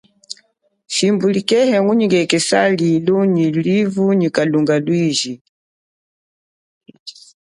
[0.93, 5.33] Shimbu likepe mungunyikisa lilu nyi hashi, mavu nyi kalunga lwiji.